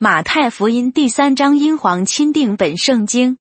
[0.00, 3.36] 马太福音第三章，英皇钦定本圣经。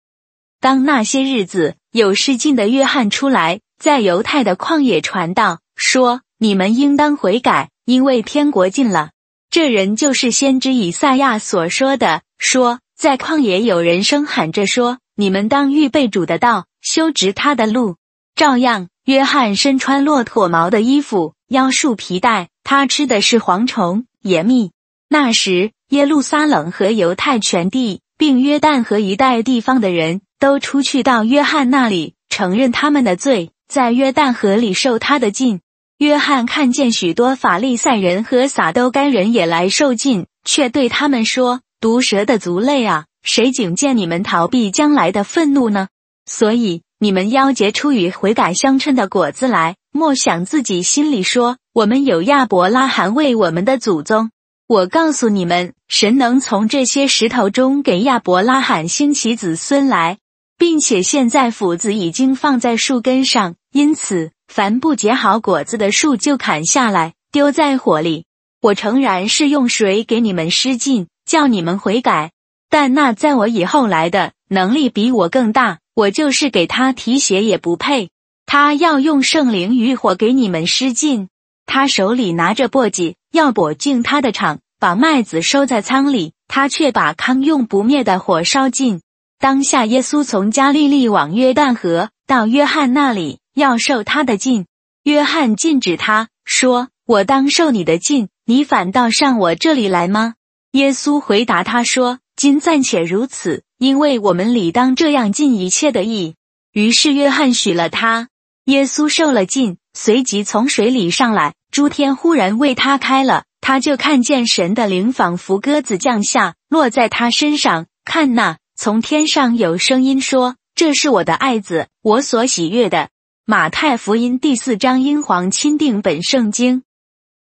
[0.59, 9.11] 当那些日子，有失禁的约翰出来，在犹太的旷野传道，说：“你们应当悔改，因为天国近了。”
[9.51, 17.97] 这人就是先知以赛亚所说的，说在旷野有人声喊着说：“你们当预备主的道，修直他的路。”
[18.33, 24.71] 照样，约翰身穿骆驼毛的衣服，腰束皮带，他吃的是蝗虫、野蜜。
[25.09, 25.71] 那时。
[25.91, 35.61] 耶路撒冷和犹太全地，并约旦河一带地方的人都出去到约翰那里，承认他们的罪，在约旦河里受他的禁。
[35.97, 45.87] 约翰看见许多法利赛人和撒都该人也来受禁，却对他们说：“毒蛇的族类啊，谁警戒你们逃避将来的愤怒呢？
[46.25, 54.31] 所以你们要结出与悔改相称的果子来，莫想自己心里说：我们有亚伯拉罕为我们的祖宗。”
[54.67, 60.17] 我告诉你们，神能从这些石头中给亚伯拉罕兴起子孙来，
[60.57, 68.25] 并且现在斧子已经放在树根上，因此凡不结好果子的树就砍下来丢在火里。
[68.59, 72.33] 我诚然是用水给你们施浸，叫你们悔改，
[72.69, 78.09] 但那在我以后来的能力比我更大，我就是给他提鞋也不配。
[78.45, 81.29] 他要用圣灵与火给你们施浸，
[81.65, 83.15] 他手里拿着簸箕。
[83.37, 89.01] 要跛进他的场，把麦子收在仓里，他却把糠用不灭的火烧尽。
[89.37, 94.65] 当下，耶稣从加利利往约旦河到约翰那里，要受他的禁。
[95.03, 100.33] 约翰禁止他说：“我当受你的禁，你反倒上我这里来吗？”
[100.73, 106.33] 耶稣回答他说：“今暂且如此，因为我们理当这样尽一切的意。”
[106.73, 108.29] 于是约翰许了他。
[108.65, 111.53] 耶稣受了禁，随即从水里上来。
[111.77, 117.85] 诸天忽然为他开了，他就看见神的灵仿佛鸽子降下，落在他身上。
[118.03, 123.09] 看那，从天上有声音说：“这是我的爱子，我所喜悦的。”
[123.45, 126.81] 马太福音第四章，英皇钦定本圣经。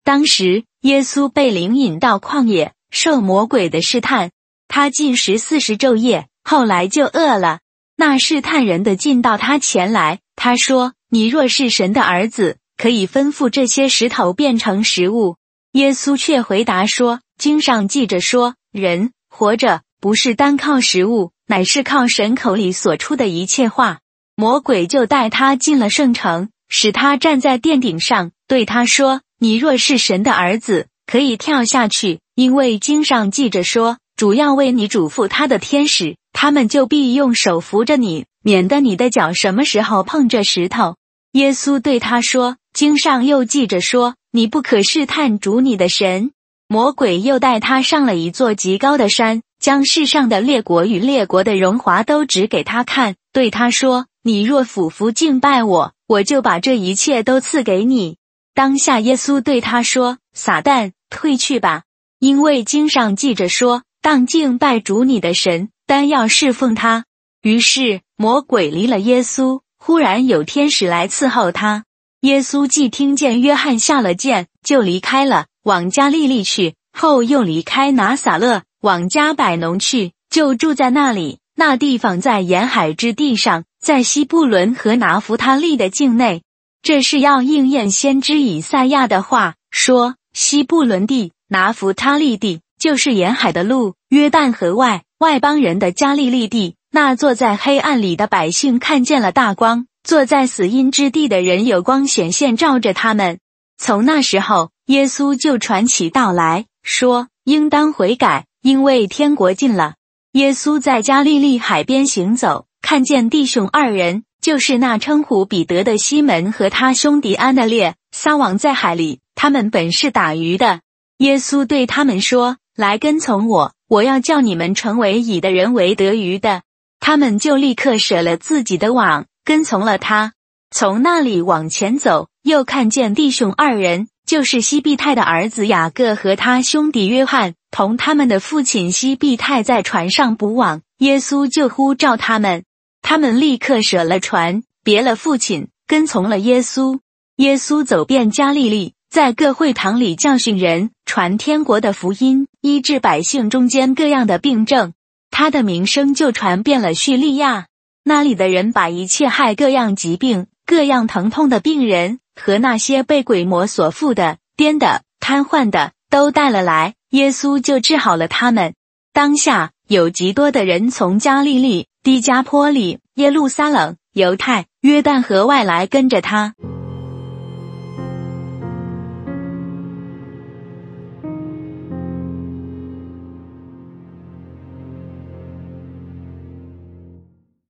[0.02, 4.32] 当时，耶稣被灵引到旷野，受魔鬼的试探。
[4.66, 7.60] 他进食四十昼夜，后来就饿了。
[7.96, 15.38] 那试探人的进到他前来，他说：“你若是神的儿子。”可以吩咐这些石头变成食物。
[15.72, 24.00] 耶稣却回答说：“经上记着说，人活着不是单靠食物，乃是靠神口里所出的一切话。”
[24.36, 40.96] 魔鬼就带他进了圣城，使他站在殿顶上，对他说：“你若是神的儿子，可以跳下去，因为经上记着说，主要为你嘱咐他的天使，他们就必用手扶着你，免得你的脚什么时候碰着石头。”
[41.32, 42.58] 耶稣对他说。
[42.74, 46.32] 经上又记着说：“你不可试探主你的神。”
[46.66, 58.16] 魔鬼又带他上了一座极高的山，将世上的列国与列国的荣华都指给他看，对他说：“你若俯伏敬拜我，我就把这一切都赐给你。”
[58.54, 61.84] 当下耶稣对他说：“撒旦，退去吧，
[62.18, 67.04] 因为经上记着说，当敬拜主你的神，单要侍奉他。”
[67.40, 71.84] 于是魔鬼离了耶稣，忽然有天使来伺候他。
[72.24, 76.74] 耶稣既听见约翰下了剑，就离开了，往加利利去。
[76.90, 81.40] 后又离开拿撒勒，往加百农去，就住在那里。
[81.54, 86.40] 那地方在沿海之地上，在西布伦和拿弗他利的境内。
[86.82, 96.76] 这是要应验先知以赛亚的话，说西布伦地、拿弗他利地，就是沿海的路，约旦河外外邦人的加利利地。
[96.90, 99.86] 那坐在黑暗里的百姓看见了大光。
[100.04, 103.38] 坐在死荫之地的人有光显现照着他们。
[103.78, 109.94] 从那时候，耶稣就传起道来说：“应当悔改，因为天国近了。”
[110.32, 119.20] 耶稣在加利利海边行走，看见弟兄二人，就是那称呼彼得的西门和他兄弟安德烈，撒网在海里。
[119.34, 120.82] 他们本是打鱼的。
[121.16, 126.60] 耶稣对他们说：“来跟从我，我要叫你们成为以的人为得鱼的。”
[127.00, 129.24] 他们就立刻舍了自己的网。
[129.44, 130.32] 跟从了他，
[130.70, 140.80] 从那里往前走，又看见弟兄二人，就是西庇太的儿子雅各和他兄弟约翰，同他们的父亲西庇太在船上捕网。
[140.98, 142.64] 耶稣就呼召他们，
[143.02, 147.00] 他们立刻舍了船，别了父亲，跟从了耶稣。
[147.36, 154.94] 耶稣走遍加利利，在各会堂里教训人，传天国的福音，医治百姓中间各样的病症。
[155.30, 157.66] 他的名声就传遍了叙利亚。
[158.06, 168.74] 那里的人把一切害各样疾病、各样疼痛的病人和那些被鬼魔所附的、癫的、瘫痪的都带了来，耶稣就治好了他们。
[169.14, 176.54] 当下有极多的人从加利利、低加坡里、耶路撒冷、犹太、约旦河外来跟着他。